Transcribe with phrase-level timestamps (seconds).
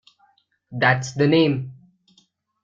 [0.71, 1.73] That's the name.